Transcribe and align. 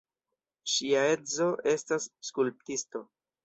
Ŝia 0.75 1.03
edzo 1.11 1.51
estas 1.75 2.11
skulptisto. 2.33 3.07